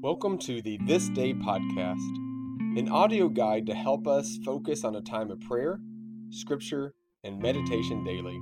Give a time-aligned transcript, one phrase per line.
[0.00, 1.98] Welcome to the This Day podcast,
[2.78, 5.80] an audio guide to help us focus on a time of prayer,
[6.30, 6.94] scripture,
[7.24, 8.38] and meditation daily.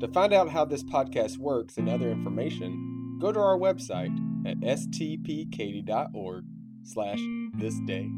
[0.00, 4.60] To find out how this podcast works and other information, go to our website at
[4.60, 6.44] stpkaty.org
[6.86, 7.20] slash
[7.54, 8.08] this day.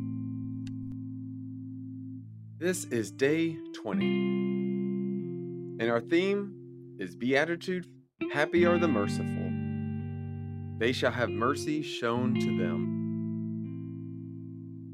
[2.59, 4.05] This is day 20,
[5.81, 7.87] and our theme is Beatitude,
[8.33, 9.49] Happy are the Merciful
[10.79, 12.95] they shall have mercy shown to them.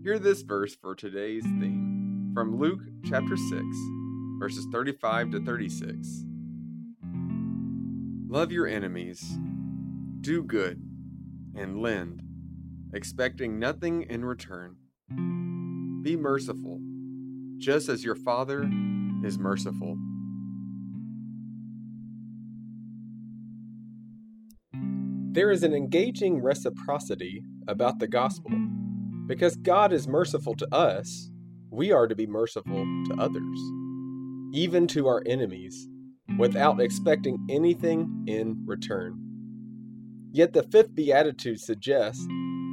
[0.03, 3.63] Hear this verse for today's theme from Luke chapter 6,
[4.39, 6.25] verses 35 to 36.
[8.29, 9.39] Love your enemies,
[10.23, 10.83] do good,
[11.55, 12.23] and lend,
[12.95, 14.77] expecting nothing in return.
[16.03, 16.81] Be merciful,
[17.59, 18.71] just as your Father
[19.25, 19.97] is merciful.
[25.33, 28.53] There is an engaging reciprocity about the gospel.
[29.27, 31.31] Because God is merciful to us,
[31.71, 33.59] we are to be merciful to others,
[34.53, 35.89] even to our enemies,
[36.39, 39.19] without expecting anything in return.
[40.31, 42.25] Yet the fifth beatitude suggests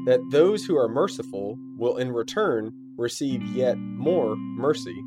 [0.05, 5.03] that those who are merciful will in return receive yet more mercy.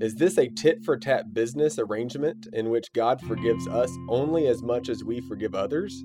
[0.00, 4.62] Is this a tit for tat business arrangement in which God forgives us only as
[4.62, 6.04] much as we forgive others?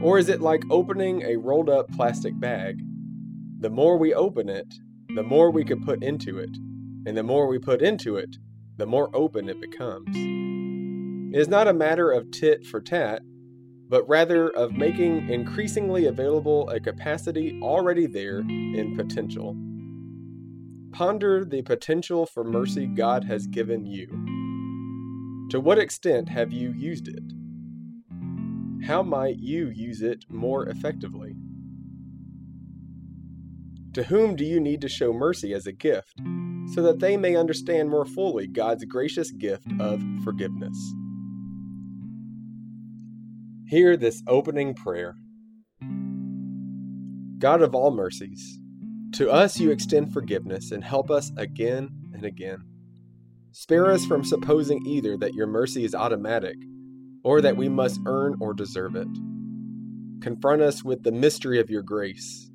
[0.00, 2.80] Or is it like opening a rolled up plastic bag?
[3.60, 4.74] The more we open it,
[5.14, 6.56] the more we can put into it,
[7.06, 8.36] and the more we put into it,
[8.76, 10.14] the more open it becomes.
[11.34, 13.22] It is not a matter of tit for tat,
[13.94, 19.56] but rather of making increasingly available a capacity already there in potential.
[20.90, 24.08] Ponder the potential for mercy God has given you.
[25.50, 27.22] To what extent have you used it?
[28.84, 31.36] How might you use it more effectively?
[33.92, 36.20] To whom do you need to show mercy as a gift
[36.74, 40.94] so that they may understand more fully God's gracious gift of forgiveness?
[43.66, 45.16] Hear this opening prayer
[47.38, 48.60] God of all mercies,
[49.12, 52.58] to us you extend forgiveness and help us again and again.
[53.52, 56.56] Spare us from supposing either that your mercy is automatic
[57.24, 59.08] or that we must earn or deserve it.
[60.20, 62.50] Confront us with the mystery of your grace,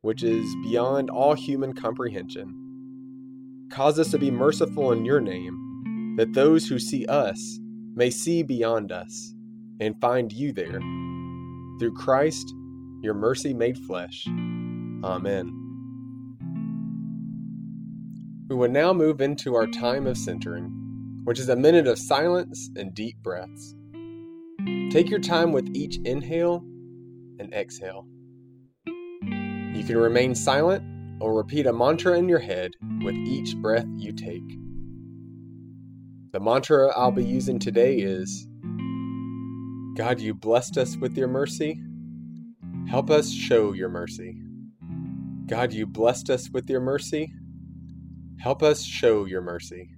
[0.00, 3.68] which is beyond all human comprehension.
[3.70, 7.60] Cause us to be merciful in your name, that those who see us
[7.94, 9.34] may see beyond us
[9.80, 10.80] and find you there.
[11.78, 12.52] Through Christ,
[13.02, 14.26] your mercy made flesh.
[15.04, 15.54] Amen.
[18.48, 20.72] We will now move into our time of centering,
[21.24, 23.74] which is a minute of silence and deep breaths.
[24.90, 26.64] Take your time with each inhale
[27.38, 28.06] and exhale.
[28.86, 30.82] You can remain silent
[31.20, 32.72] or repeat a mantra in your head
[33.02, 34.48] with each breath you take.
[36.32, 38.48] The mantra I'll be using today is
[39.98, 41.82] God, you blessed us with your mercy.
[42.88, 44.40] Help us show your mercy.
[45.46, 47.32] God, you blessed us with your mercy.
[48.38, 49.90] Help us show your mercy.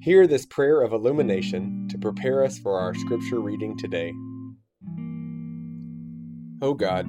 [0.00, 4.12] Hear this prayer of illumination to prepare us for our scripture reading today.
[6.62, 7.08] O God,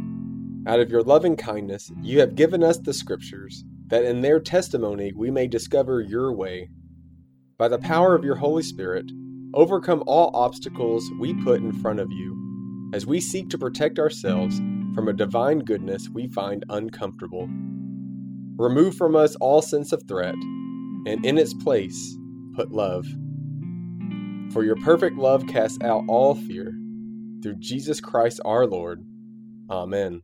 [0.68, 5.14] out of your loving kindness, you have given us the scriptures, that in their testimony
[5.16, 6.70] we may discover your way.
[7.58, 9.06] By the power of your Holy Spirit,
[9.54, 14.58] overcome all obstacles we put in front of you, as we seek to protect ourselves
[14.96, 17.48] from a divine goodness we find uncomfortable.
[18.58, 22.18] Remove from us all sense of threat, and in its place,
[22.56, 23.06] put love.
[24.52, 26.74] For your perfect love casts out all fear.
[27.44, 29.06] Through Jesus Christ our Lord.
[29.70, 30.24] Amen.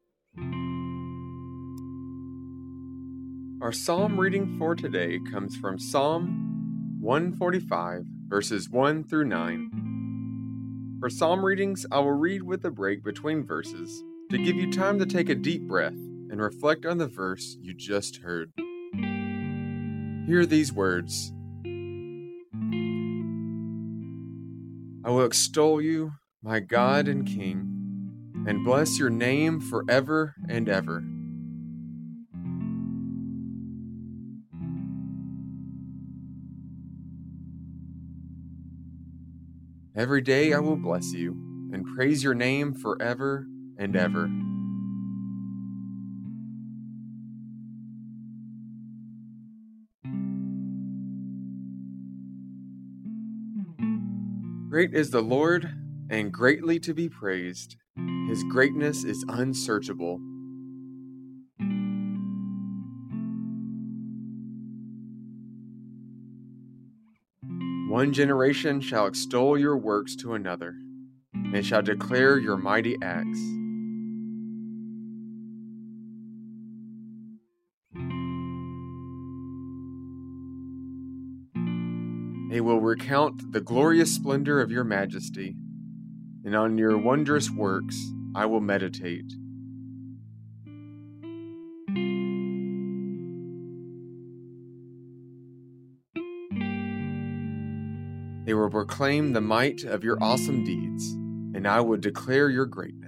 [3.62, 10.98] Our psalm reading for today comes from Psalm 145, verses 1 through 9.
[11.00, 14.98] For psalm readings, I will read with a break between verses to give you time
[14.98, 15.94] to take a deep breath
[16.30, 18.52] and reflect on the verse you just heard.
[20.28, 21.34] Hear these words
[25.06, 31.04] I will extol you, my God and King, and bless your name forever and ever.
[39.96, 41.32] Every day I will bless you
[41.74, 43.46] and praise your name forever
[43.78, 44.30] and ever.
[54.74, 55.70] Great is the Lord
[56.10, 57.76] and greatly to be praised.
[58.28, 60.20] His greatness is unsearchable.
[67.88, 70.74] One generation shall extol your works to another,
[71.36, 73.40] and shall declare your mighty acts.
[82.54, 85.56] They will recount the glorious splendor of your majesty,
[86.46, 88.00] and on your wondrous works
[88.36, 89.26] I will meditate.
[98.46, 101.12] They will proclaim the might of your awesome deeds,
[101.56, 103.03] and I will declare your greatness.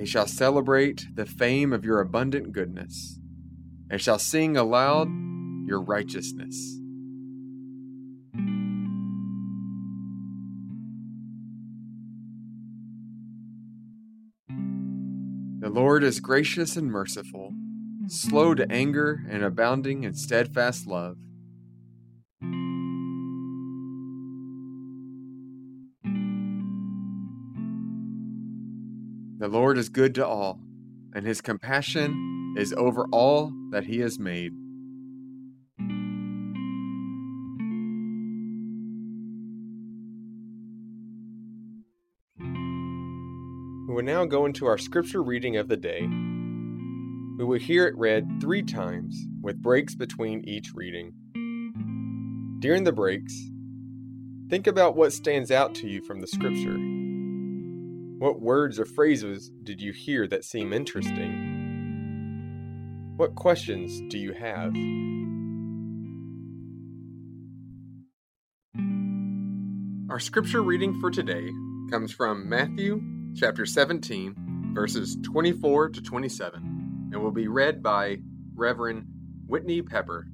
[0.00, 3.18] They shall celebrate the fame of your abundant goodness,
[3.90, 5.08] and shall sing aloud
[5.66, 6.56] your righteousness.
[15.60, 17.52] The Lord is gracious and merciful,
[18.06, 21.18] slow to anger and abounding in steadfast love.
[29.40, 30.60] The Lord is good to all,
[31.14, 34.52] and his compassion is over all that he has made.
[43.88, 46.02] We will now go into our scripture reading of the day.
[46.02, 51.14] We will hear it read three times, with breaks between each reading.
[52.58, 53.34] During the breaks,
[54.50, 56.99] think about what stands out to you from the scripture.
[58.20, 61.24] What words or phrases did you hear that seem interesting?
[63.16, 64.74] What questions do you have?
[70.10, 71.48] Our scripture reading for today
[71.90, 73.00] comes from Matthew
[73.36, 78.18] chapter 17, verses 24 to 27, and will be read by
[78.54, 79.06] Reverend
[79.46, 80.26] Whitney Peper.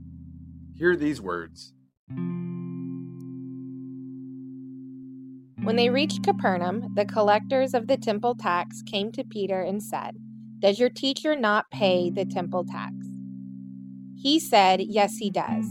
[0.74, 1.72] Hear these words.
[5.66, 10.14] When they reached Capernaum, the collectors of the temple tax came to Peter and said,
[10.60, 12.94] Does your teacher not pay the temple tax?
[14.14, 15.66] He said, Yes, he does.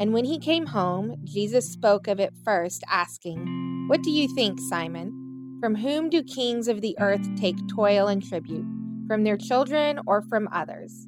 [0.00, 4.58] And when he came home, Jesus spoke of it first, asking, What do you think,
[4.58, 5.58] Simon?
[5.60, 8.64] From whom do kings of the earth take toil and tribute?
[9.06, 11.06] From their children or from others?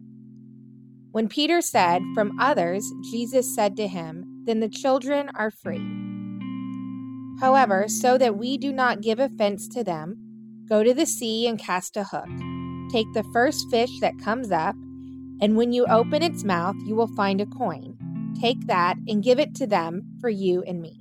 [1.12, 6.07] When Peter said, From others, Jesus said to him, Then the children are free.
[7.40, 10.18] However, so that we do not give offense to them,
[10.68, 12.28] go to the sea and cast a hook.
[12.90, 14.74] Take the first fish that comes up,
[15.40, 17.96] and when you open its mouth, you will find a coin.
[18.40, 21.00] Take that and give it to them for you and me.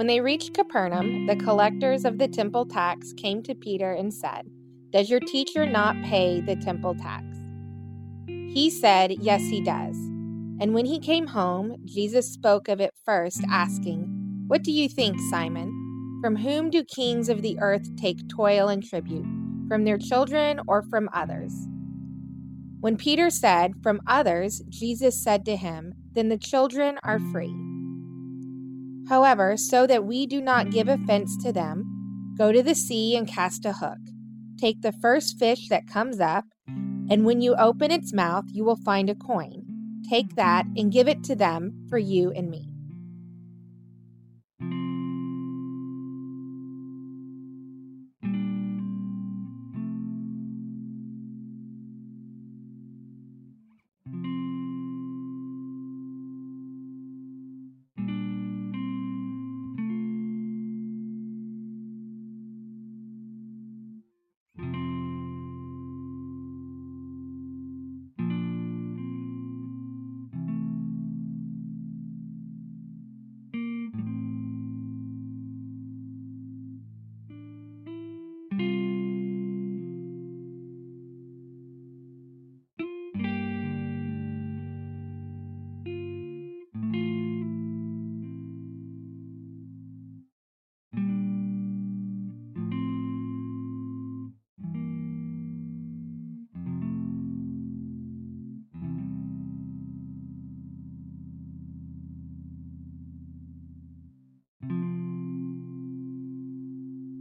[0.00, 4.46] When they reached Capernaum, the collectors of the temple tax came to Peter and said,
[4.92, 7.26] Does your teacher not pay the temple tax?
[8.26, 9.94] He said, Yes, he does.
[10.58, 15.20] And when he came home, Jesus spoke of it first, asking, What do you think,
[15.28, 16.18] Simon?
[16.22, 19.26] From whom do kings of the earth take toil and tribute?
[19.68, 21.52] From their children or from others?
[22.80, 27.69] When Peter said, From others, Jesus said to him, Then the children are free.
[29.10, 33.26] However, so that we do not give offense to them, go to the sea and
[33.26, 33.98] cast a hook.
[34.56, 38.76] Take the first fish that comes up, and when you open its mouth, you will
[38.76, 39.64] find a coin.
[40.08, 42.69] Take that and give it to them for you and me.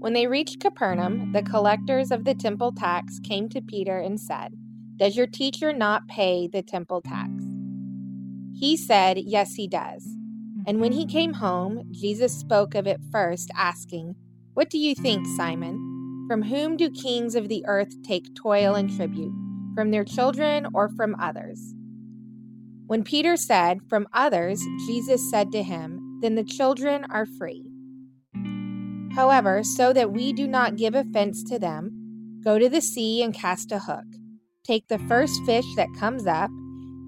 [0.09, 4.55] When they reached Capernaum, the collectors of the temple tax came to Peter and said,
[4.97, 7.31] Does your teacher not pay the temple tax?
[8.51, 10.03] He said, Yes, he does.
[10.65, 14.15] And when he came home, Jesus spoke of it first, asking,
[14.55, 16.25] What do you think, Simon?
[16.27, 19.35] From whom do kings of the earth take toil and tribute?
[19.75, 21.75] From their children or from others?
[22.87, 27.68] When Peter said, From others, Jesus said to him, Then the children are free.
[29.15, 33.33] However, so that we do not give offense to them, go to the sea and
[33.33, 34.05] cast a hook.
[34.63, 36.51] Take the first fish that comes up,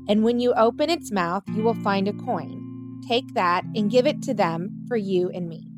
[0.07, 3.01] and when you open its mouth, you will find a coin.
[3.07, 5.70] Take that and give it to them for you and me.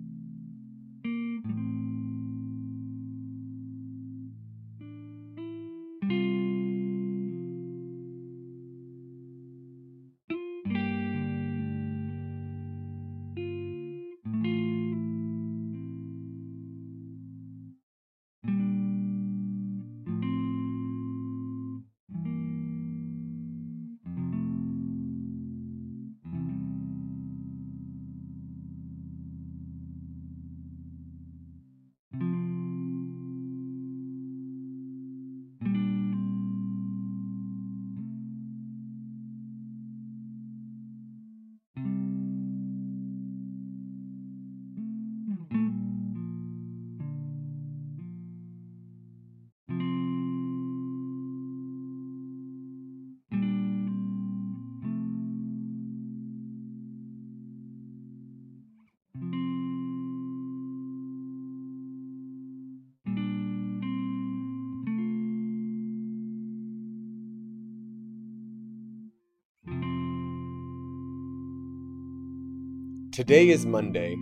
[73.13, 74.17] Today is Monday.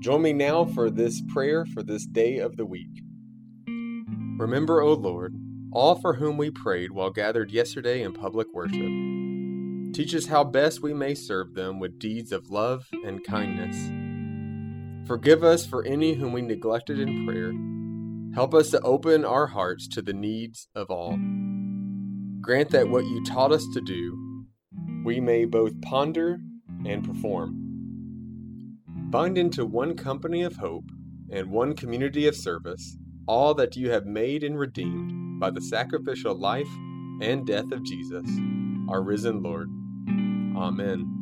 [0.00, 3.04] Join me now for this prayer for this day of the week.
[4.36, 5.36] Remember, O Lord,
[5.70, 8.90] all for whom we prayed while gathered yesterday in public worship.
[9.94, 13.76] Teach us how best we may serve them with deeds of love and kindness.
[15.06, 17.52] Forgive us for any whom we neglected in prayer.
[18.34, 21.16] Help us to open our hearts to the needs of all.
[22.40, 24.44] Grant that what you taught us to do,
[25.04, 26.40] we may both ponder
[26.84, 27.67] and perform.
[29.10, 30.84] Bind into one company of hope
[31.30, 32.98] and one community of service
[33.28, 36.68] all that you have made and redeemed by the sacrificial life
[37.20, 38.26] and death of Jesus,
[38.88, 39.68] our risen Lord.
[40.56, 41.14] Amen.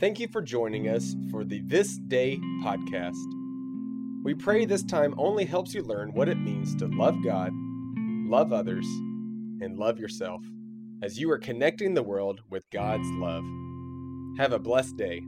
[0.00, 3.14] Thank you for joining us for the This Day podcast.
[4.24, 7.52] We pray this time only helps you learn what it means to love God,
[8.28, 10.42] love others, and love yourself
[11.02, 13.44] as you are connecting the world with God's love.
[14.38, 15.22] Have a blessed day.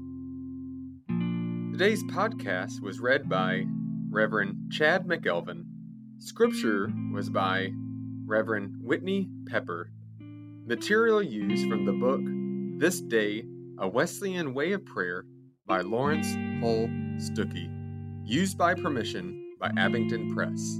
[1.76, 3.64] Today's podcast was read by
[4.08, 5.64] Reverend Chad McElveen.
[6.20, 7.72] Scripture was by
[8.24, 9.90] Reverend Whitney Peper.
[10.20, 12.20] Material used from the book
[12.80, 13.42] This Day,
[13.80, 15.24] A Wesleyan Way of Prayer
[15.66, 16.86] by Laurence Hull
[17.18, 17.68] Stookey.
[18.24, 20.78] Used by permission by Abingdon Press.